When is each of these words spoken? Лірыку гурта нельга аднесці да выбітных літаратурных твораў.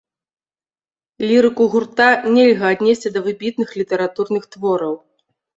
Лірыку 1.31 1.67
гурта 1.75 2.09
нельга 2.37 2.65
аднесці 2.77 3.13
да 3.19 3.23
выбітных 3.29 3.69
літаратурных 3.83 4.43
твораў. 4.57 4.93